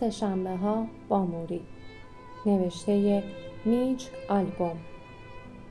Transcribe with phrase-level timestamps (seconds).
[0.00, 1.60] سهشنبه ها با موری.
[2.46, 3.22] نوشته
[3.64, 4.76] میچ آلبوم.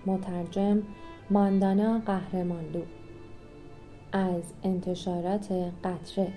[0.05, 0.83] مترجم
[1.29, 2.81] ماندانا قهرمانلو.
[4.11, 5.51] از انتشارات
[5.83, 6.33] قطره.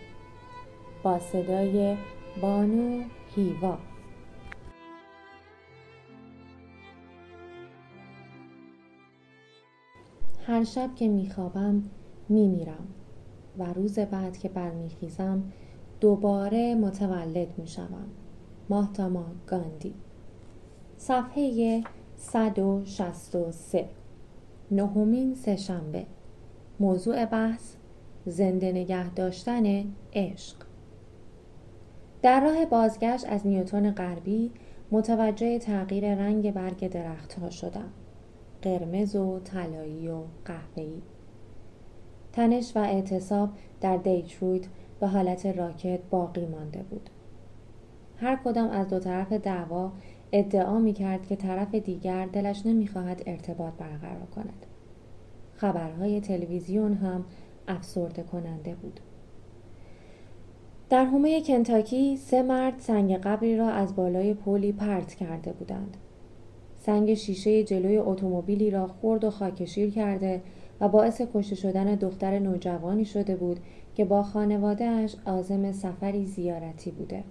[1.02, 1.96] با صدای
[2.42, 3.02] بانو
[3.36, 3.78] هیوا.
[10.46, 11.82] هر شب که میخوابم
[12.28, 12.88] میمیرم.
[13.58, 15.42] و روز بعد که برمیخیزم
[16.00, 18.06] دوباره متولد می‌شوم.
[18.68, 19.94] ماهتاما گاندی.
[20.96, 21.82] صفحه
[22.16, 23.88] 163
[24.70, 26.06] نهمین سهشنبه.
[26.80, 27.74] موضوع بحث
[28.26, 30.56] زنده نگه داشتن عشق.
[32.22, 34.50] در راه بازگشت از نیوتون غربی
[34.90, 37.90] متوجه تغییر رنگ برگ درختها شدم.
[38.62, 41.02] قرمز و طلایی و قهوه‌ای.
[42.32, 43.48] تنش و اعتصاب
[43.80, 44.66] در دیترویت
[45.00, 47.10] به حالت راکد باقی مانده بود.
[48.16, 49.92] هر کدام از دو طرف دعوا
[50.32, 54.66] ادعا می کرد که طرف دیگر دلش نمی‌خواهد ارتباط برقرار کند.
[55.56, 57.24] خبرهای تلویزیون هم
[57.68, 59.00] افسرده کننده بود.
[60.90, 65.96] در حومه کنتاکی سه مرد سنگ قبری را از بالای پلی پرت کرده بودند.
[66.80, 70.42] سنگ شیشه جلوی اتومبیلی را خرد و خاکشیر کرده
[70.80, 73.60] و باعث کشته شدن دختر نوجوانی شده بود
[74.00, 77.24] که با خانوادهش عازم سفری زیارتی بوده.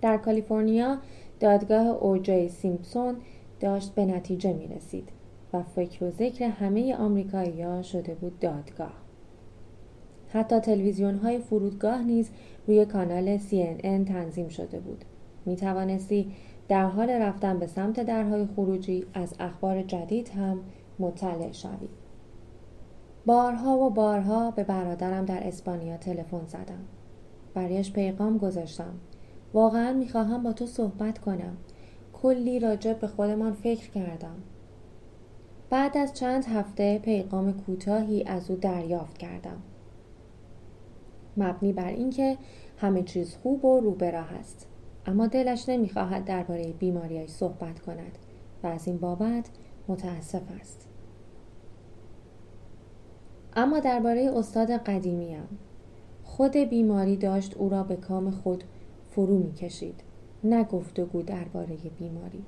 [0.00, 0.98] در کالیفرنیا
[1.40, 3.16] دادگاه اوجای سیمپسون
[3.60, 5.08] داشت به نتیجه می رسید
[5.52, 8.92] و فکر و ذکر همه آمریکایی شده بود دادگاه.
[10.28, 12.30] حتی تلویزیون های فرودگاه نیز
[12.66, 15.04] روی کانال CNN تنظیم شده بود.
[15.46, 16.32] می توانستی
[16.68, 20.60] در حال رفتن به سمت درهای خروجی از اخبار جدید هم
[20.98, 21.99] مطلع شوی.
[23.26, 26.84] بارها و بارها به برادرم در اسپانیا تلفن زدم.
[27.54, 28.94] برایش پیغام گذاشتم.
[29.54, 31.56] واقعا می‌خواهم با تو صحبت کنم.
[32.12, 34.36] کلی راجب به خودمان فکر کردم.
[35.70, 39.62] بعد از چند هفته پیغام کوتاهی از او دریافت کردم.
[41.36, 42.36] مبنی بر اینکه
[42.78, 44.66] همه چیز خوب و رو راه است.
[45.06, 48.18] اما دلش نمی‌خواهد درباره بیماریش صحبت کند
[48.62, 49.50] و از این بابت
[49.88, 50.89] متاسف است.
[53.56, 55.42] اما درباره استاد قدیمیم.
[56.24, 58.64] خود بیماری داشت او را به کام خود
[59.10, 60.00] فرو می‌کشید.
[60.44, 62.44] نه گفتگو درباره بیماری.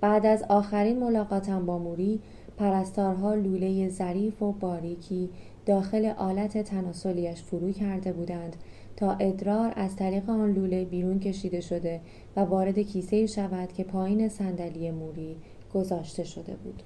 [0.00, 2.20] بعد از آخرین ملاقاتم با موری
[2.56, 5.30] پرستارها لوله ظریف و باریکی
[5.66, 8.56] داخل آلت تناسلیش فرو کرده بودند
[8.96, 12.00] تا ادرار از طریق آن لوله بیرون کشیده شده
[12.36, 15.36] و وارد کیسه شود که پایین صندلی موری
[15.74, 16.82] گذاشته شده بود.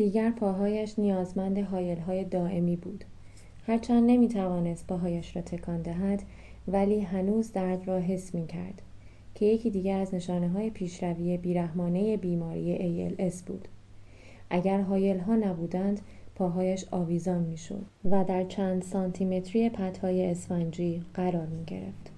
[0.00, 3.04] دیگر پاهایش نیازمند های دائمی بود
[3.66, 6.22] هرچند نمی توانست پاهایش را تکان دهد
[6.68, 8.82] ولی هنوز درد را حس می کرد
[9.34, 13.68] که یکی دیگر از نشانه های پیشروی بیرحمانه بیماری ALS بود
[14.50, 16.00] اگر هایل ها نبودند
[16.34, 22.10] پاهایش آویزان می شد و در چند سانتیمتری پتهای اسفنجی قرار می گرفت.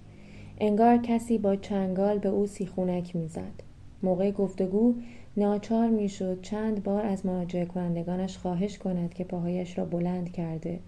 [0.61, 3.63] انگار کسی با چنگال به او سیخونک می زد.
[4.03, 4.95] موقع گفتگو
[5.37, 10.79] ناچار می‌شد چند بار از مراجعه کنندگانش خواهش کند که پاهایش را بلند کرده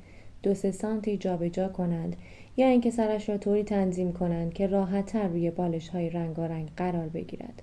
[0.43, 2.17] دو سه سانتی جابجا کنند
[2.57, 7.63] یا اینکه سرش را طوری تنظیم کنند که راحتتر روی بالش های رنگارنگ قرار بگیرد.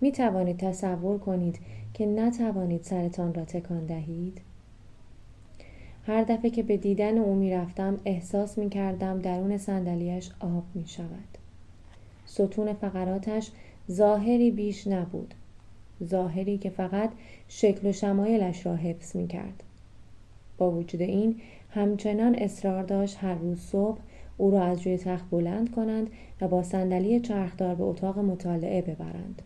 [0.00, 1.58] می توانید تصور کنید
[1.94, 4.40] که نتوانید سرتان را تکان دهید؟
[6.06, 10.86] هر دفعه که به دیدن او می رفتم احساس می کردم درون صندلیاش آب می
[10.86, 11.38] شود
[12.26, 13.50] ستون فقراتش
[13.90, 15.34] ظاهری بیش نبود.
[16.04, 17.10] ظاهری که فقط
[17.48, 19.62] شکل و شمایلش را حفظ می کرد.
[20.58, 21.40] با وجود این
[21.70, 23.98] همچنان اصرار داشت هر روز صبح
[24.36, 29.42] او را از روی تخت بلند کنند و با صندلی چرخدار به اتاق مطالعه ببرند.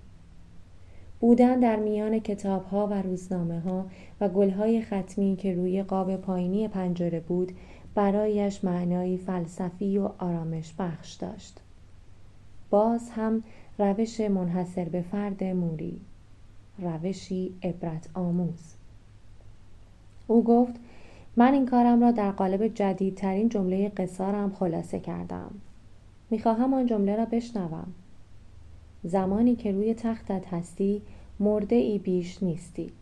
[1.21, 3.87] بودن در میان کتاب ها و روزنامه ها
[4.21, 7.53] و گل های ختمی که روی قاب پایینی پنجره بود
[7.95, 11.61] برایش معنایی فلسفی و آرامش بخش داشت.
[12.71, 13.43] باز هم
[13.79, 16.01] روش منحصر به فرد موری
[16.81, 18.75] روشی عبرت آموز.
[20.27, 20.75] او گفت
[21.37, 25.51] من این کارم را در قالب جدیدترین جمله قصارم خلاصه کردم.
[26.31, 27.93] می‌خواهم آن جمله را بشنوم.
[29.05, 31.03] زمانی که روی تختت هستی
[31.41, 32.93] مرده ای بیش نیستی.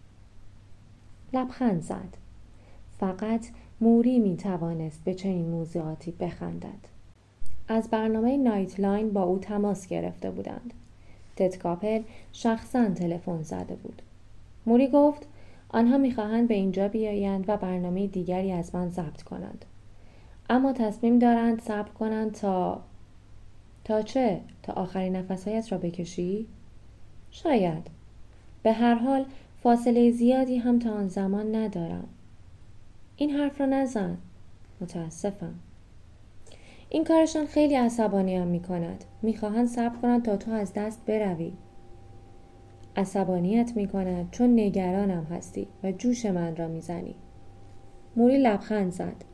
[1.33, 2.17] لبخند زد.
[2.99, 3.47] فقط
[3.81, 6.89] موری می توانست به چنین موضوعاتی بخندد.
[7.69, 10.75] از برنامه نایت لاین با او تماس گرفته بودند.
[11.39, 12.03] تتکاپل
[12.33, 14.03] شخصا تلفن زده بود.
[14.67, 15.27] موری گفت
[15.69, 19.65] آنها می‌خواهند به اینجا بیایند و برنامه دیگری از من ضبط کنند.
[20.51, 22.81] اما تصمیم دارند صبر کنند تا
[23.85, 26.47] تا چه؟ تا آخرین نفسهایت را بکشی؟
[27.31, 27.87] شاید.
[28.63, 29.25] به هر حال
[29.63, 32.09] فاصله زیادی هم تا آن زمان ندارم.
[33.17, 34.19] این حرف را نزن.
[34.81, 35.55] متاسفم.
[36.91, 41.53] این کارشان خیلی عصبانیم می کند می‌خواهند صبر کنند تا تو از دست بروی.
[42.97, 47.15] عصبانیت می کند چون نگرانم هستی و جوش من را می‌زنی.
[48.17, 49.25] موری لبخند زد.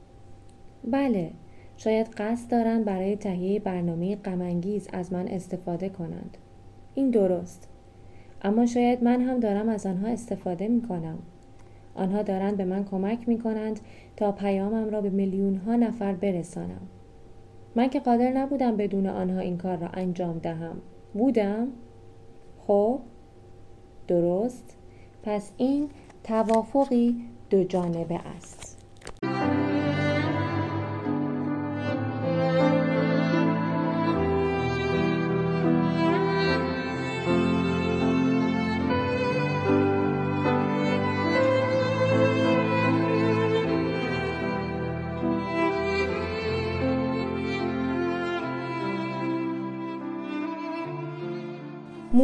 [0.85, 1.31] بله
[1.77, 6.37] شاید قصد دارند برای تهیه برنامه غمانگیز از من استفاده کنند.
[6.95, 7.69] این درست.
[8.43, 11.19] اما شاید من هم دارم از آنها استفاده می کنم
[11.95, 13.81] آنها دارند به من کمک می کنند
[14.17, 16.81] تا پیامم را به میلیون ها نفر برسانم.
[17.77, 20.77] من که قادر نبودم بدون آنها این کار را انجام دهم.
[21.15, 21.69] بودم؟
[22.67, 23.01] خب
[24.09, 24.77] درست.
[25.23, 25.91] پس این
[26.25, 27.17] توافقی
[27.51, 28.64] دو جانبه است.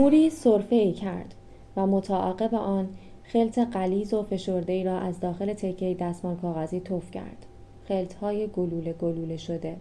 [0.00, 1.34] موری صرفه ای کرد
[1.76, 2.88] و متعاقب آن
[3.22, 7.46] خلط قلیز و فشرده ای را از داخل تکه دستمال کاغذی توف کرد.
[7.88, 9.76] خلط های گلوله گلوله شده.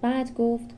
[0.00, 0.70] بعد گفت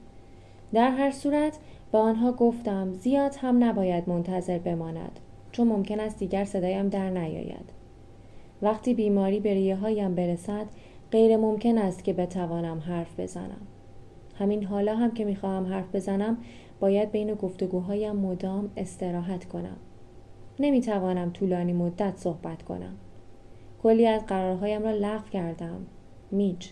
[0.72, 1.58] در هر صورت
[1.92, 5.20] به آنها گفتم زیاد هم نباید منتظر بماند
[5.52, 7.70] چون ممکن است دیگر صدایم در نیاید.
[8.62, 10.66] وقتی بیماری به ریه هایم برسد
[11.10, 13.66] غیر ممکن است که بتوانم حرف بزنم.
[14.38, 16.38] همین حالا هم که می‌خواهم حرف بزنم
[16.80, 19.76] باید بین گفتگوهایم مدام استراحت کنم.
[20.58, 22.96] نمی‌توانم طولانی مدت صحبت کنم.
[23.82, 25.86] کلی از قرارهایم را لغو کردم.
[26.30, 26.70] میچ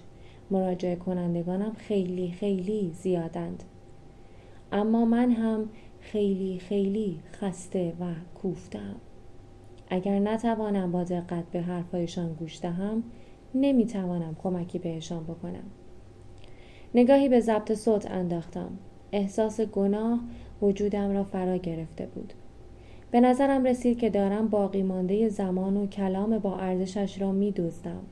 [0.51, 3.65] مراجعه کنندگانم خیلی خیلی زیادند.
[4.73, 5.69] اما من هم
[6.01, 8.05] خیلی خیلی خسته و
[8.35, 8.97] کوفتم.
[9.89, 13.03] اگر نتوانم با دقت به حرفهایشان گوش دهم
[13.55, 15.65] نمی‌توانم کمکی بهشان بکنم.
[16.95, 18.79] نگاهی به ضبط صوت انداختم.
[19.15, 20.21] احساس گناه
[20.63, 22.33] وجودم را فرا گرفته بود.
[23.11, 28.03] به نظرم رسید که دارم باقی مانده زمان و کلام با ارزشش را می دوزدم.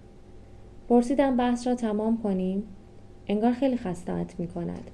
[0.88, 2.62] پرسیدم بحث را تمام کنیم؟
[3.26, 4.90] انگار خیلی خستت می کند.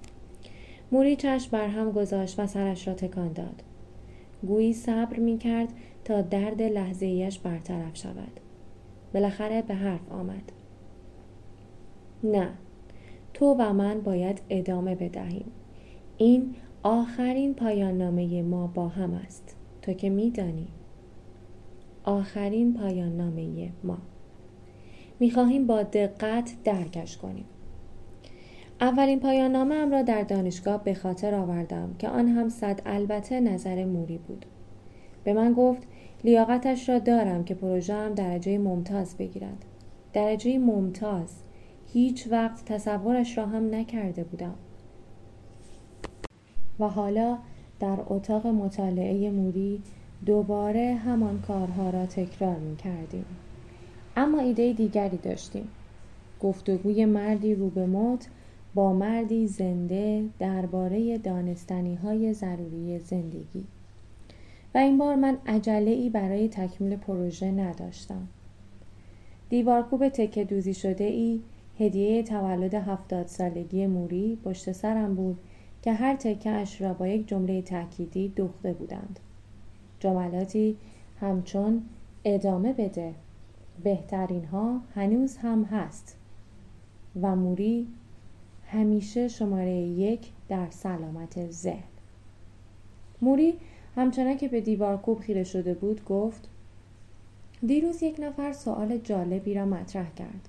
[0.92, 3.62] موری چشم بر گذاشت و سرش را تکان داد.
[4.46, 5.68] گویی صبر می کرد
[6.04, 8.40] تا درد لحظه ایش برطرف شود.
[9.14, 10.52] بالاخره به حرف آمد.
[12.24, 12.48] نه
[13.34, 15.52] تو و من باید ادامه بدهیم.
[16.20, 19.56] این آخرین پایان نامه ما با هم است.
[19.82, 20.68] تو که میدانی.
[22.04, 23.98] آخرین پایان نامه ما.
[25.20, 27.44] می‌خواهیم با دقت درکش کنیم.
[28.80, 33.40] اولین پایان نامه ام را در دانشگاه به خاطر آوردم که آن هم صد البته
[33.40, 34.46] نظر موری بود.
[35.24, 35.82] به من گفت
[36.24, 39.64] لیاقتش را دارم که پروژه هم درجه ممتاز بگیرد.
[40.12, 41.42] درجه ممتاز.
[41.92, 44.54] هیچ وقت تصورش را هم نکرده بودم.
[46.80, 47.38] و حالا
[47.80, 49.82] در اتاق مطالعه موری
[50.26, 53.24] دوباره همان کارها را تکرار می کردیم.
[54.16, 55.68] اما ایده دیگری داشتیم.
[56.40, 58.28] گفتگوی مردی رو به موت
[58.74, 63.64] با مردی زنده درباره دانستنی های ضروری زندگی.
[64.74, 68.28] و این بار من عجله ای برای تکمیل پروژه نداشتم.
[69.48, 71.40] دیوارکوب تکه دوزی شده ای
[71.78, 75.38] هدیه تولد هفتاد سالگی موری پشت سرم بود
[75.82, 79.20] که هر تکهش را با یک جمله تأکیدی دوخته بودند.
[80.00, 80.76] جملاتی
[81.20, 81.82] همچون
[82.24, 83.14] ادامه بده
[83.84, 86.16] بهترین ها هنوز هم هست
[87.22, 87.86] و موری
[88.66, 91.82] همیشه شماره یک در سلامت ذهن.
[93.22, 93.54] موری
[93.96, 96.48] همچنان که به دیوار کوب خیره شده بود گفت
[97.66, 100.48] دیروز یک نفر سوال جالبی را مطرح کرد.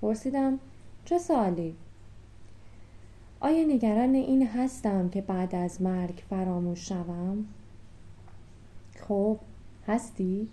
[0.00, 0.58] پرسیدم
[1.04, 1.74] چه سوالی؟
[3.46, 7.44] آیا نگران این هستم که بعد از مرگ فراموش شوم؟
[9.00, 9.38] خب
[9.86, 10.48] هستی؟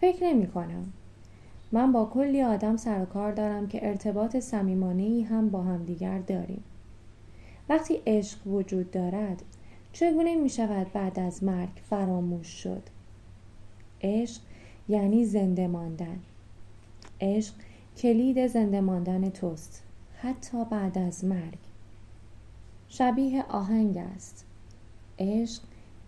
[0.00, 0.92] فکر نمی کنم.
[1.72, 6.18] من با کلی آدم سر و کار دارم که ارتباط صمیمانه ای هم با همدیگر
[6.18, 6.64] داریم.
[7.68, 9.42] وقتی عشق وجود دارد
[9.92, 12.82] چگونه می شود بعد از مرگ فراموش شد؟
[14.02, 14.40] عشق
[14.88, 16.18] یعنی زنده ماندن.
[17.20, 17.54] عشق
[17.96, 19.83] کلید زنده ماندن توست.
[20.24, 21.58] حتی بعد از مرگ.
[22.88, 24.44] شبیه آهنگ است.
[25.18, 25.62] عشق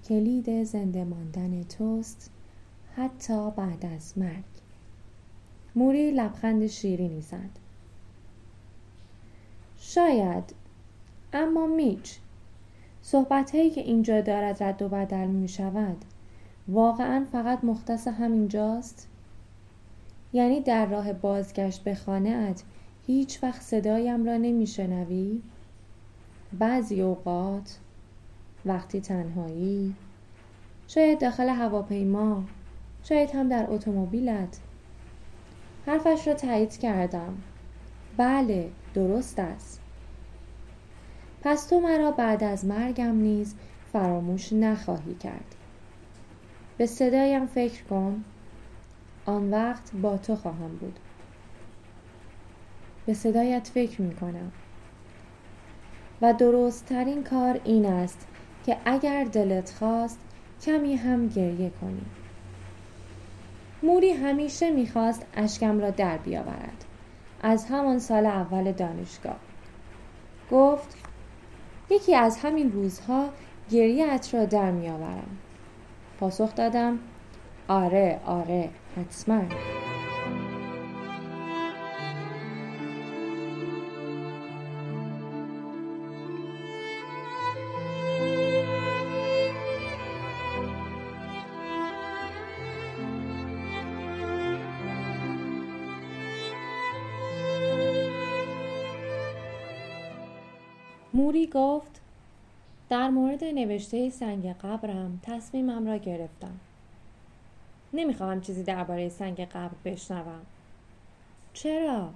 [0.08, 2.30] کلید زنده ماندن توست
[2.96, 4.44] حتی بعد از مرگ.
[5.74, 7.50] موری لبخند شیرینی زد.
[9.78, 10.54] شاید
[11.32, 12.18] اما میچ
[13.02, 16.04] صحبت هایی که اینجا دارد رد و بدل می شود
[16.68, 19.08] واقعا فقط مختص همینجاست؟
[20.32, 22.62] یعنی در راه بازگشت به خانه ات
[23.06, 25.42] هیچ وقت صدایم را نمی شنوی؟
[26.52, 27.78] بعضی اوقات
[28.66, 29.94] وقتی تنهایی
[30.88, 32.44] شاید داخل هواپیما
[33.02, 34.58] شاید هم در اتومبیلت.
[35.86, 37.38] حرفش را تایید کردم.
[38.16, 39.80] بله درست است.
[41.42, 43.54] پس تو مرا بعد از مرگم نیز
[43.92, 45.54] فراموش نخواهی کرد.
[46.78, 48.24] به صدایم فکر کن.
[49.26, 50.98] آن وقت با تو خواهم بود.
[53.06, 54.52] به صدایت فکر می کنم
[56.22, 58.26] و درست ترین کار این است
[58.66, 60.18] که اگر دلت خواست
[60.62, 62.04] کمی هم گریه کنی.
[63.82, 66.84] موری همیشه می‌خواست اشکم را در بیاورد.
[67.42, 69.36] از همان سال اول دانشگاه.
[70.50, 70.96] گفت
[71.90, 73.28] یکی از همین روزها
[73.70, 75.38] گریه را در میآورم.
[76.20, 76.98] پاسخ دادم
[77.68, 79.42] آره آره حتما.
[101.16, 102.00] موری گفت
[102.88, 106.60] در مورد نوشته سنگ قبرم تصمیمم را گرفتم.
[107.92, 110.40] نمی‌خواهم چیزی درباره سنگ قبر بشنوم.
[111.52, 112.10] چرا؟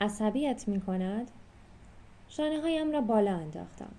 [0.00, 1.30] عصبیت می کند؟
[2.28, 3.92] شانه هایم را بالا انداختم.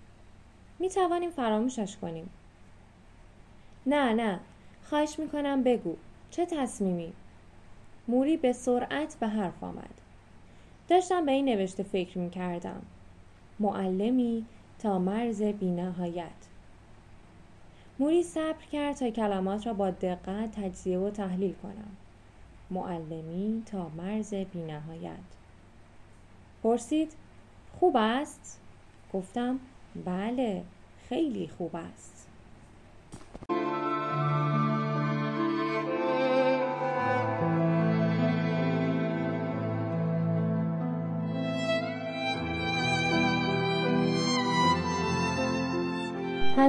[0.79, 2.29] می توانیم فراموشش کنیم.
[3.85, 4.39] نه نه.
[4.83, 5.95] خواهش می کنم بگو.
[6.31, 7.13] چه تصمیمی؟
[8.07, 10.01] موری به سرعت به حرف آمد.
[10.87, 12.81] داشتم به این نوشته فکر می کردم
[13.59, 14.45] معلمی
[14.79, 16.31] تا مرز بینهایت.
[17.99, 21.95] موری صبر کرد تا کلمات را با دقت تجزیه و تحلیل کنم.
[22.71, 25.17] معلمی تا مرز بینهایت.
[26.63, 27.13] پرسید
[27.79, 28.59] خوب است؟
[29.13, 29.59] گفتم
[30.05, 30.63] بله
[31.09, 32.27] خیلی خوب است.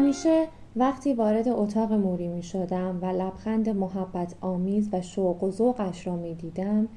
[0.07, 6.07] همیشه وقتی وارد اتاق موری می شدم و لبخند محبت آمیز و شوق و ذوقش
[6.07, 6.89] را می دیدم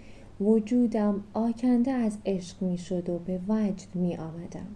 [0.41, 4.67] وجودم آکنده از عشق می شد و به وجد می آمدم.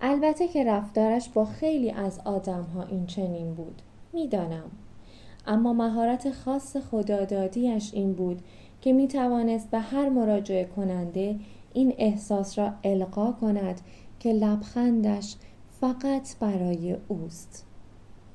[0.00, 4.70] البته که رفتارش با خیلی از آدم ها این چنین بود می‌دانم
[5.46, 8.42] اما مهارت خاص خدادادیش این بود
[8.80, 11.36] که می توانست به هر مراجعه کننده
[11.72, 13.80] این احساس را القا کند
[14.20, 15.36] که لبخندش
[15.80, 17.66] فقط برای اوست.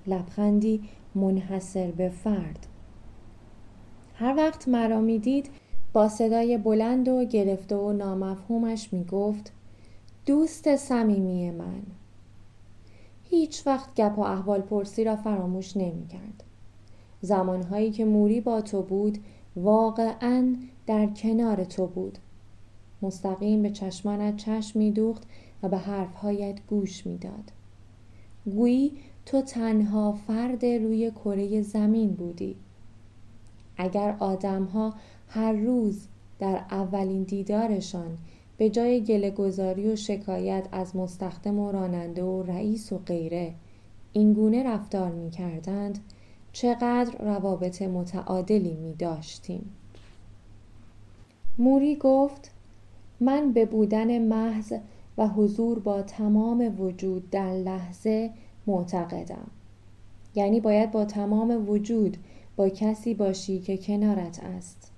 [0.07, 0.83] لبخندی
[1.15, 2.67] منحصر به فرد.
[4.15, 5.49] هر وقت مرا می‌دید
[5.93, 9.51] با صدای بلند و گرفته و نامفهومش می‌گفت
[10.25, 11.83] دوست صمیمی من.
[13.23, 16.43] هیچ وقت گپ و احوال پرسی را فراموش نمی کرد.
[17.21, 19.17] زمانهایی که موری با تو بود
[19.55, 20.55] واقعا
[20.87, 22.17] در کنار تو بود.
[23.01, 25.23] مستقیم به چشمانت چشم میدوخت
[25.63, 27.51] و به حرفهایت گوش می‌داد
[28.45, 28.91] گویی
[29.25, 32.55] تو تنها فرد روی کره زمین بودی
[33.77, 34.93] اگر آدمها
[35.27, 36.07] هر روز
[36.39, 38.17] در اولین دیدارشان
[38.57, 39.31] به جای گله
[39.93, 43.53] و شکایت از مستخدم و راننده و رئیس و غیره
[44.13, 45.99] اینگونه رفتار می کردند
[46.51, 49.71] چقدر روابط متعادلی می داشتیم.
[51.57, 52.51] موری گفت
[53.19, 54.73] من به بودن محض
[55.17, 58.29] و حضور با تمام وجود در لحظه
[58.67, 59.47] معتقدم
[60.35, 62.17] یعنی باید با تمام وجود
[62.55, 64.91] با کسی باشی که کنارت است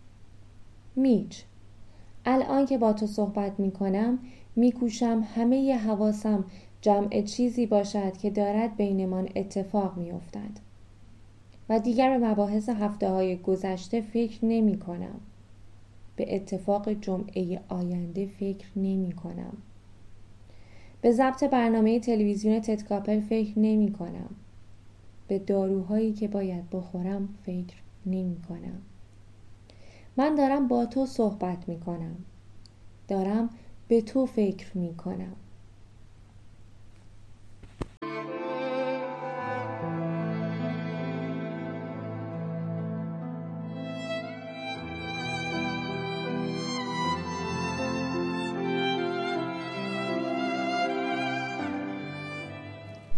[0.96, 1.44] میچ
[2.26, 4.20] الان که با تو صحبت می کنم
[4.56, 6.46] می کوشم همه ی حواسم
[6.82, 10.60] جمع چیزی باشد که دارد بینمان اتفاق می افتد.
[11.70, 15.20] و دیگر به مباحث هفته های گذشته فکر نمی کنم.
[16.16, 19.58] به اتفاق جمعه آینده فکر نمی کنم.
[21.02, 24.30] به ضبط برنامه تلویزیون تتکاپل فکر نمی کنم.
[25.28, 27.76] به داروهایی که باید بخورم فکر
[28.06, 28.82] نمی کنم.
[30.18, 32.16] من دارم با تو صحبت می کنم.
[33.08, 33.50] دارم
[33.88, 35.36] به تو فکر می کنم.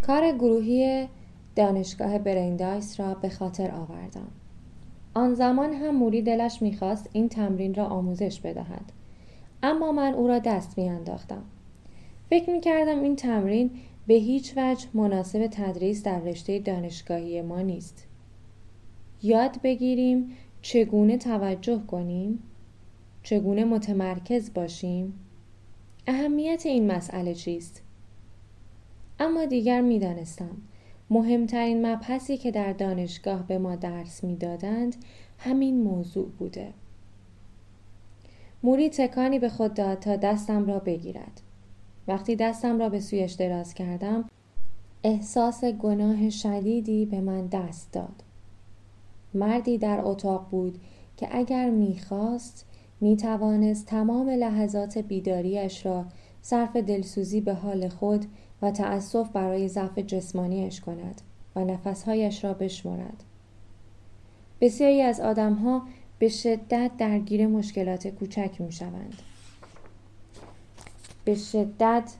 [0.09, 1.07] کار گروهی
[1.55, 4.27] دانشگاه برندایس را به خاطر آوردم.
[5.13, 8.91] آن زمان هم موری دلش می‌خواست این تمرین را آموزش بدهد.
[9.63, 11.43] اما من او را دست میانداختم.
[12.29, 13.71] فکر می‌کردم این تمرین
[14.07, 18.07] به هیچ وجه مناسب تدریس در رشته دانشگاهی ما نیست.
[19.23, 22.43] یاد بگیریم چگونه توجه کنیم
[23.23, 25.13] چگونه متمرکز باشیم؟
[26.07, 27.83] اهمیت این مسئله چیست؟
[29.19, 30.57] اما دیگر می‌دانستم.
[31.09, 34.95] مهمترین مبحثی که در دانشگاه به ما درس می‌دادند
[35.37, 36.73] همین موضوع بوده.
[38.63, 41.41] موری تکانی به خود داد تا دستم را بگیرد.
[42.07, 44.25] وقتی دستم را به سویش دراز کردم
[45.03, 48.23] احساس گناه شدیدی به من دست داد.
[49.33, 50.79] مردی در اتاق بود
[51.17, 52.65] که اگر می‌خواست
[53.01, 56.05] می‌توانست تمام لحظات بیداریش را
[56.41, 58.25] صرف دلسوزی به حال خود
[58.61, 61.21] و تأسف برای ضعف جسمانیش کند
[61.55, 63.23] و نفسهایش را بشمرد
[64.61, 65.83] بسیاری از آدمها
[66.19, 69.21] به شدت درگیر مشکلات کوچک می شوند.
[71.25, 72.13] به شدت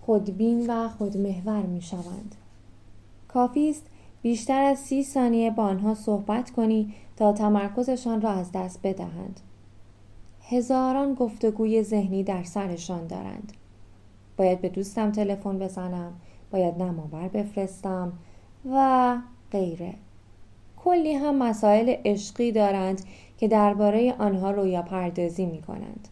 [0.00, 2.34] خودبین و خودمحور می شوند.
[3.28, 3.86] کافی است
[4.22, 9.40] بیشتر از سی ثانیه با آنها صحبت کنی تا تمرکزشان را از دست بدهند.
[10.42, 13.52] هزاران گفتگوی ذهنی در سرشان دارند.
[14.38, 16.12] باید به دوستم تلفن بزنم،
[16.50, 18.12] باید نماور بفرستم
[18.72, 19.16] و
[19.52, 19.94] غیره.
[20.76, 23.00] کلی هم مسائل عشقی دارند
[23.38, 26.08] که درباره آنها رویا پردازی می کنند.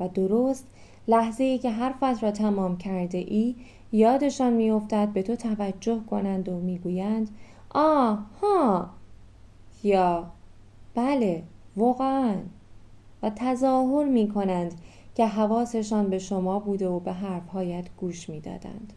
[0.00, 0.66] و درست
[1.08, 3.54] لحظه ای که حرفت را تمام کرده ای
[3.92, 7.30] یادشان میافتد به تو توجه کنند و می‌گویند
[7.70, 8.90] آه ها
[9.82, 10.24] یا
[10.94, 11.42] بله
[11.76, 12.34] واقعا
[13.22, 14.74] و تظاهر می کنند
[15.14, 18.92] که حواسشان به شما بوده و به حرفهایت گوش می‌دادند.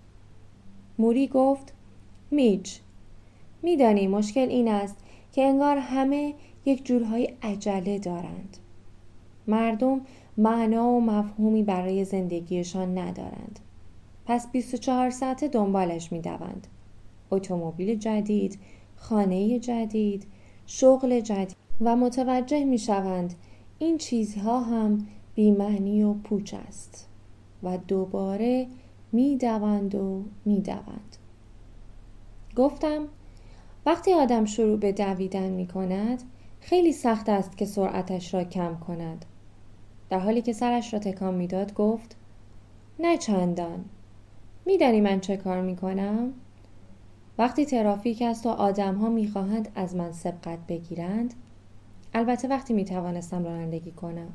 [1.00, 1.74] موری گفت
[2.32, 2.80] میچ
[3.62, 4.98] میدانی مشکل این است
[5.32, 6.34] که انگار همه
[6.66, 8.58] یک جورهای عجله دارند.
[9.48, 10.02] مردم
[10.38, 13.60] معنا و مفهومی برای زندگیشان ندارند.
[14.26, 16.68] پس 24 ساعته دنبالش می‌دوند.
[17.32, 18.60] اتومبیل جدید،
[18.96, 20.28] خانه جدید،
[20.66, 23.34] شغل جدید و متوجه می شوند
[23.80, 27.10] این چیزها هم بیمعنی و پوچ است
[27.64, 28.68] و دوباره
[29.12, 31.18] می دوند و می دوند.
[32.56, 33.08] گفتم
[33.86, 36.24] وقتی آدم شروع به دویدن می کند
[36.60, 39.26] خیلی سخت است که سرعتش را کم کند.
[40.10, 42.16] در حالی که سرش را تکان می‌داد گفت
[43.00, 43.86] نه چندان
[44.66, 46.34] میدانی من چه کار می کنم؟
[47.38, 51.34] وقتی ترافیک است و آدم ها می خواهند از من سبقت بگیرند
[52.14, 54.34] البته وقتی می توانستم رانندگی کنم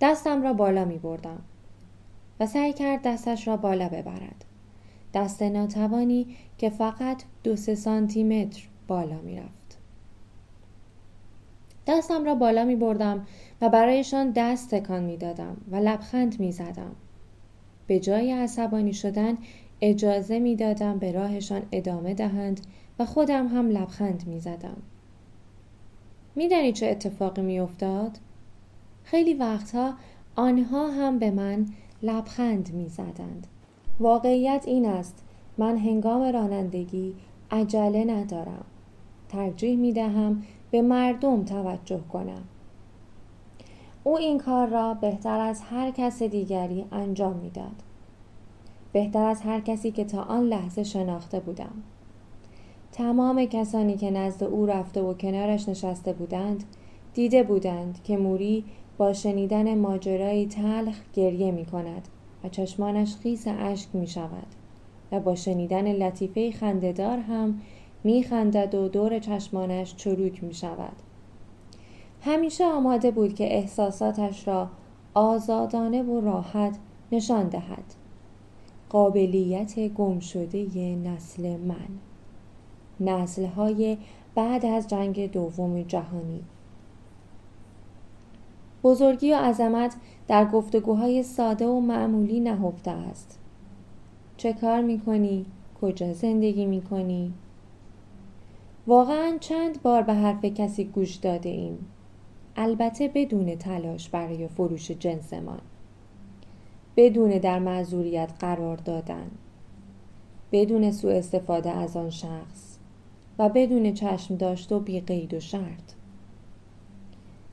[0.00, 1.42] دستم را بالا می بردم
[2.40, 4.44] و سعی کرد دستش را بالا ببرد
[5.14, 9.78] دست ناتوانی که فقط دو سه سانتی متر بالا می رفت.
[11.86, 13.26] دستم را بالا می بردم
[13.60, 16.92] و برایشان دست تکان می دادم و لبخند می زدم.
[17.86, 19.38] به جای عصبانی شدن
[19.80, 22.60] اجازه می دادم به راهشان ادامه دهند
[22.98, 24.76] و خودم هم لبخند می زدم.
[26.36, 28.18] میدانی چه اتفاقی می افتاد؟
[29.04, 29.94] خیلی وقتها
[30.36, 31.66] آنها هم به من
[32.02, 33.46] لبخند می زدند.
[34.00, 35.24] واقعیت این است
[35.58, 37.14] من هنگام رانندگی
[37.50, 38.64] عجله ندارم.
[39.28, 42.42] ترجیح می دهم به مردم توجه کنم.
[44.04, 47.82] او این کار را بهتر از هر کس دیگری انجام می‌داد.
[48.92, 51.72] بهتر از هر کسی که تا آن لحظه شناخته بودم.
[52.92, 56.64] تمام کسانی که نزد او رفته و کنارش نشسته بودند
[57.14, 58.64] دیده بودند که موری
[58.98, 62.08] با شنیدن ماجرایی تلخ گریه می کند
[62.44, 64.46] و چشمانش خیس اشک می شود
[65.12, 67.60] و با شنیدن لطیفه خندهدار هم
[68.04, 70.96] می خندد و دور چشمانش چروک می شود.
[72.20, 74.68] همیشه آماده بود که احساساتش را
[75.14, 76.78] آزادانه و راحت
[77.12, 77.94] نشان دهد.
[78.88, 80.66] قابلیت گم شده
[81.04, 81.88] نسل من
[83.00, 83.98] نسلهای
[84.34, 86.44] بعد از جنگ دوم جهانی
[88.84, 89.96] بزرگی و عظمت
[90.28, 93.38] در گفتگوهای ساده و معمولی نهفته است.
[94.36, 95.46] چه کار می‌کنی؟
[95.80, 97.32] کجا زندگی می‌کنی؟
[98.86, 101.78] واقعا چند بار به حرف کسی گوش داده ایم.
[102.56, 105.60] البته بدون تلاش برای فروش جنسمان.
[106.96, 109.30] بدون در معذوریت قرار دادن.
[110.52, 112.78] بدون سوء استفاده از آن شخص.
[113.38, 115.92] و بدون چشم داشت و بی قید و شرط.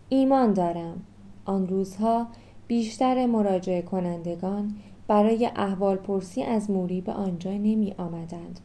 [0.09, 1.01] ایمان دارم.
[1.45, 2.27] آن روزها
[2.67, 4.75] بیشتر مراجعه کنندگان
[5.07, 8.59] برای احوال پرسی از موری به آنجا نمی آمدند.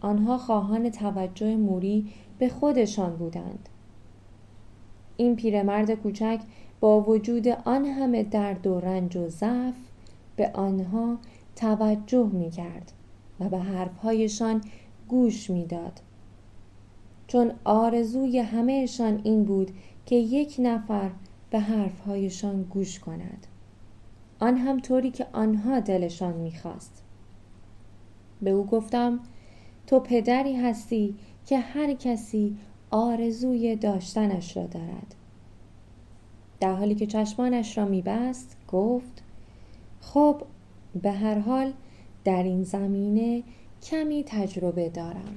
[0.00, 2.06] آنها خواهان توجه موری
[2.38, 3.68] به خودشان بودند.
[5.16, 6.40] این پیرمرد کوچک
[6.80, 9.74] با وجود آن همه درد و رنج و ضعف
[10.36, 11.18] به آنها
[11.56, 12.92] توجه می کرد
[13.40, 14.60] و به حرفهایشان
[15.08, 16.00] گوش می‌داد.
[17.26, 19.70] چون آرزوی همهشان این بود
[20.06, 21.10] که یک نفر
[21.52, 23.46] به حرفهایشان گوش کند.
[24.40, 27.02] آن هم طوری که آنها دلشان می‌خواست.
[28.42, 29.20] به او گفتم
[29.86, 31.14] تو پدری هستی
[31.46, 32.56] که هر کسی
[32.90, 35.14] آرزوی داشتنش را دارد.
[36.60, 39.22] در حالی که چشمانش را میبست گفت
[40.00, 40.42] خب
[41.02, 41.72] به هر حال
[42.24, 43.42] در این زمینه
[43.82, 45.36] کمی تجربه دارم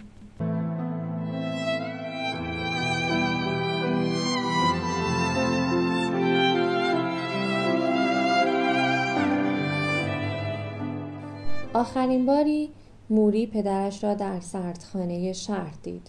[11.75, 12.69] آخرین باری
[13.09, 16.07] موری پدرش را در سردخانه شهر دید.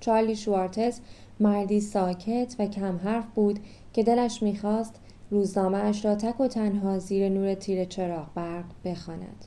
[0.00, 1.00] چارلی شوارتز
[1.40, 3.60] مردی ساکت و کم حرف بود
[3.92, 4.94] که دلش می‌خواست
[5.30, 9.44] روزنامه را تک و تنها زیر نور تیر چراغ برق بخواند.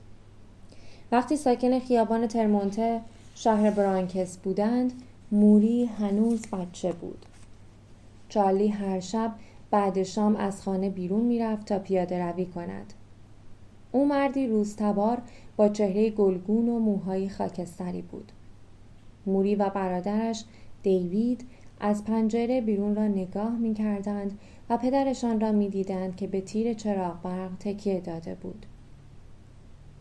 [1.12, 3.02] وقتی ساکن خیابان ترمونته
[3.36, 4.94] شهر برانکس بودند
[5.32, 7.26] موری هنوز بچه بود.
[8.30, 9.32] چارلی هر شب
[9.72, 12.94] بعد شام از خانه بیرون می‌رفت تا پیاده روی کند.
[13.92, 15.18] او مردی روزتبار
[15.56, 18.32] با چهره گلگون و موهای خاکستری بود.
[19.26, 20.46] موری و برادرش
[20.84, 21.46] دیوید
[21.80, 24.40] از پنجره بیرون را نگاه می کردند
[24.70, 28.66] و پدرشان را می دیدند که به تیر چراغ برق تکیه داده بود.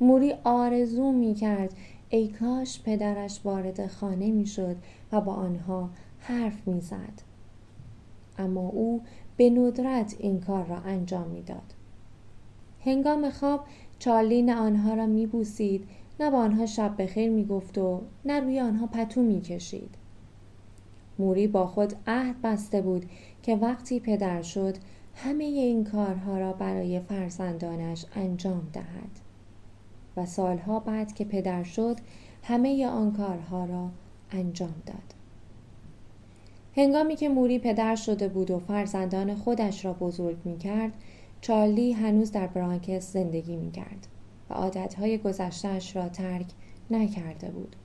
[0.01, 1.75] موری آرزو می کرد
[2.09, 4.77] ای کاش پدرش وارد خانه می شد
[5.13, 7.23] و با آنها حرف می زد.
[8.39, 9.03] اما او
[9.37, 11.75] به ندرت این کار را انجام می‌داد.
[12.85, 13.65] هنگام خواب
[14.03, 15.89] چارلی نه آنها را می بوسید
[16.21, 19.95] نه با آنها شب بخیر می گفت و نه روی آنها پتو می کشید.
[21.19, 23.07] موری با خود عهد بسته بود
[23.43, 24.75] که وقتی پدر شد
[25.15, 29.21] همه این کارها را برای فرزندانش انجام دهد
[30.17, 31.97] و سالها بعد که پدر شد
[32.43, 33.89] همه آن کارها را
[34.33, 35.15] انجام داد.
[36.77, 40.93] هنگامی که موری پدر شده بود و فرزندان خودش را بزرگ می کرد
[41.43, 44.07] چارلی هنوز در برانکس زندگی می کرد
[44.51, 46.47] و عادتهای گذشتهش را ترک
[46.91, 47.77] نکرده بود.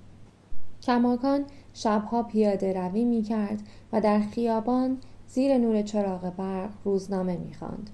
[0.82, 3.62] کماکان شبها پیاده روی می کرد
[3.93, 7.89] و در خیابان زیر نور چراغ برق روزنامه می خاند.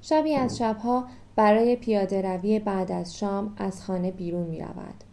[0.00, 1.04] شبی از شبها
[1.36, 5.04] برای پیاده روی بعد از شام از خانه بیرون می رود.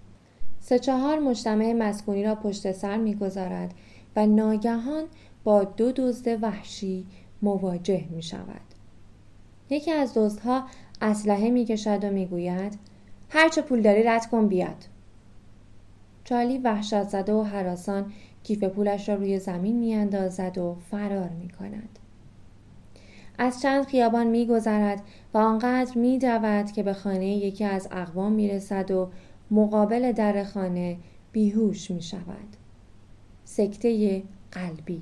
[0.60, 3.74] سه چهار مجتمع مسکونی را پشت سر می گذارد
[4.16, 5.04] و ناگهان
[5.44, 7.06] با دو دزد وحشی
[7.42, 8.77] مواجه می شود.
[9.70, 10.64] یکی از دزدها
[11.02, 12.80] اسلحه می کشد و می گوید
[13.30, 14.86] هرچه پول داری رد کن بیاد.
[16.24, 18.12] چارلی وحشت زده و حراسان
[18.44, 22.00] کیف پولش را روی زمین میاندازد و فرار می کند.
[23.38, 25.02] از چند خیابان می گذرد
[25.34, 29.10] و آنقدر می دود که به خانه یکی از اقوام می رسد و
[29.52, 30.98] مقابل در خانه
[31.32, 32.58] بیهوش می شود.
[33.46, 35.02] سکته قلبی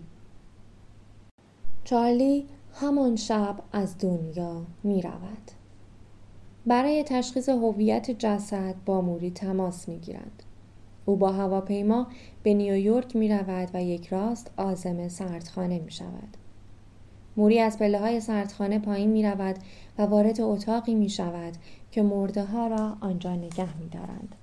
[1.83, 2.45] چارلی
[2.77, 5.51] همان شب از دنیا می رود.
[6.65, 10.43] برای تشخیص هویت جسد با موری تماس می گیرند.
[11.05, 12.07] او با هواپیما
[12.43, 16.37] به نیویورک می رود و یک راست آزم سردخانه می شود.
[17.37, 19.55] موری از پله های سردخانه پایین می رود
[19.97, 21.53] و وارد اتاقی می شود
[21.91, 24.35] که مرده ها را آنجا نگه می دارند.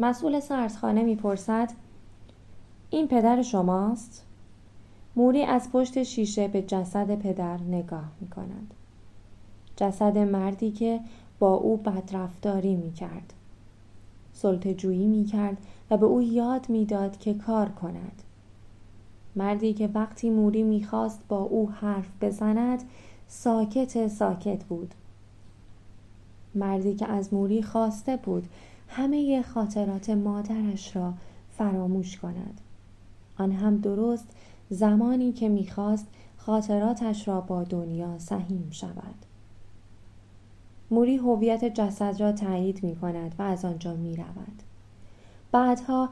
[0.00, 1.72] مسئول سردخانه می پرسد
[2.90, 4.26] این پدر شماست؟
[5.20, 8.74] موری از پشت شیشه به جسد پدر نگاه می کند.
[9.76, 11.00] جسد مردی که
[11.38, 13.32] با او بدرفتاری می کرد.
[14.32, 15.56] سلطجویی می کرد
[15.90, 18.22] و به او یاد می‌داد که کار کند.
[19.36, 22.82] مردی که وقتی موری می‌خواست با او حرف بزند
[23.28, 24.94] ساکت ساکت بود.
[26.54, 28.48] مردی که از موری خواسته بود
[28.88, 31.14] همه خاطرات مادرش را
[31.50, 32.60] فراموش کند.
[33.38, 34.28] آن هم درست
[34.70, 36.06] زمانی که می‌خواست
[36.36, 39.14] خاطراتش را با دنیا سهیم شود.
[40.90, 44.62] موری هویت جسد را تایید می کند و از آنجا می رود.
[45.52, 46.08] بعدها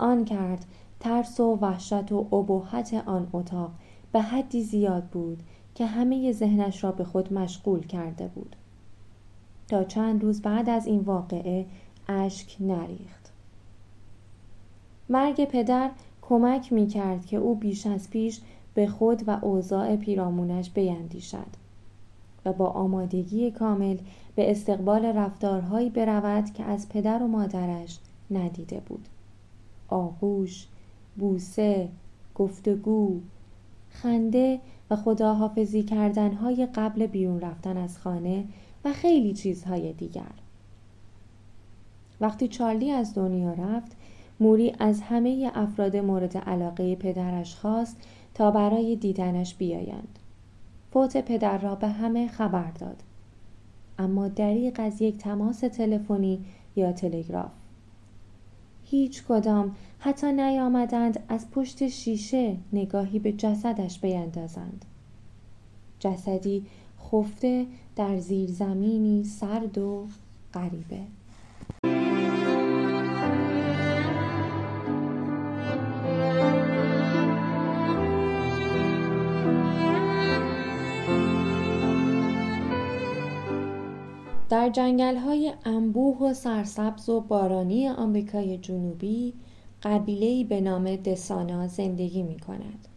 [0.00, 0.64] آن کرد
[1.00, 3.70] ترس و وحشت و ابهت آن اتاق
[4.12, 5.42] به حدی زیاد بود
[5.74, 8.56] که همه ذهنش را به خود مشغول کرده بود.
[9.68, 11.66] تا چند روز بعد از این واقعه
[12.08, 13.32] اشک نریخت.
[15.08, 15.90] مرگ پدر
[16.28, 18.40] کمک می کرد که او بیش از پیش
[18.74, 21.68] به خود و اوضاع پیرامونش بیندیشد.
[22.44, 23.96] و با آمادگی کامل
[24.34, 27.98] به استقبال رفتارهایی برود که از پدر و مادرش
[28.30, 29.08] ندیده بود
[29.88, 30.66] آغوش
[31.16, 31.88] بوسه
[32.34, 33.20] گفتگو
[33.90, 34.60] خنده
[34.90, 38.44] و خداحافظی کردنهای قبل بیرون رفتن از خانه
[38.84, 40.32] و خیلی چیزهای دیگر
[42.20, 43.96] وقتی چارلی از دنیا رفت
[44.40, 47.96] موری از همه افراد مورد علاقه پدرش خواست
[48.34, 50.18] تا برای دیدنش بیایند.
[50.92, 53.02] فوت پدر را به همه خبر داد.
[53.98, 56.44] اما دریق از یک تماس تلفنی
[56.76, 57.50] یا تلگراف.
[58.84, 64.84] هیچ کدام حتی نیامدند از پشت شیشه نگاهی به جسدش بیندازند.
[65.98, 66.66] جسدی
[67.10, 70.06] خفته در زیر زمینی سرد و
[70.54, 71.00] غریبه.
[84.48, 89.34] در جنگل های انبوه و سرسبز و بارانی آمریکای جنوبی
[89.82, 92.88] قبیله به نام دسانا زندگی می کند.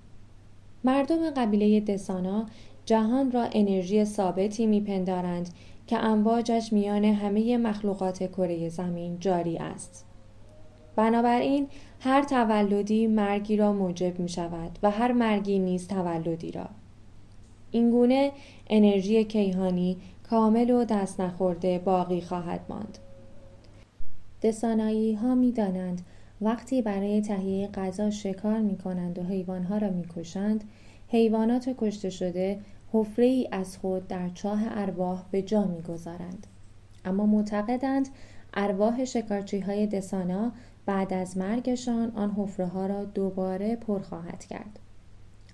[0.83, 2.45] مردم قبیله دسانا
[2.85, 5.49] جهان را انرژی ثابتی میپندارند
[5.87, 10.05] که امواجش میان همه مخلوقات کره زمین جاری است.
[10.95, 11.67] بنابراین
[11.99, 16.65] هر تولدی مرگی را موجب می شود و هر مرگی نیز تولدی را.
[17.71, 18.31] اینگونه
[18.69, 19.97] انرژی کیهانی
[20.31, 22.97] کامل و دست نخورده باقی خواهد ماند.
[24.41, 26.01] دسانایی ها می دانند
[26.41, 30.63] وقتی برای تهیه غذا شکار می کنند و حیوانها را می کشند،
[31.07, 32.59] حیوانات کشته شده
[32.93, 36.47] حفره ای از خود در چاه ارواح به جا می گذارند.
[37.05, 38.09] اما معتقدند
[38.53, 40.51] ارواح شکارچی های دسانا
[40.85, 44.79] بعد از مرگشان آن حفره ها را دوباره پر خواهد کرد.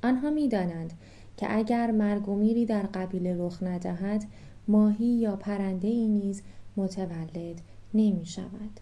[0.04, 0.94] آنها می دانند
[1.38, 4.24] که اگر مرگ در قبیله رخ ندهد
[4.68, 6.42] ماهی یا پرنده ای نیز
[6.78, 7.62] متولد
[7.94, 8.80] نمی شود.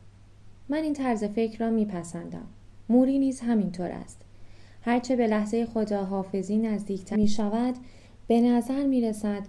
[0.69, 2.47] من این طرز فکر را میپسندم.
[2.89, 4.21] موری نیز همینطور است.
[4.81, 7.75] هرچه به لحظه خداحافظی نزدیکتر می شود
[8.27, 9.47] به نظر می رسد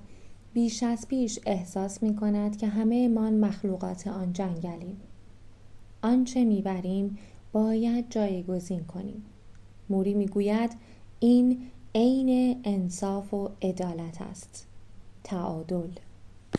[0.52, 5.00] بیش از پیش احساس می کند که همه من مخلوقات آن جنگلیم.
[6.02, 7.18] آنچه می‌بریم
[7.52, 9.22] باید جایگزین کنیم.
[9.90, 10.70] موری می‌گوید
[11.20, 11.62] این
[11.94, 14.66] عین انصاف و عدالت است.
[15.24, 15.90] تعادل